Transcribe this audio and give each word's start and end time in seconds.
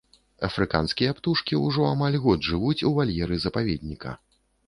Афрыканскія 0.45 1.09
птушкі 1.17 1.59
ўжо 1.65 1.83
амаль 1.89 2.17
год 2.25 2.49
жывуць 2.53 2.85
у 2.91 2.93
вальеры 2.97 3.35
запаведніка. 3.45 4.17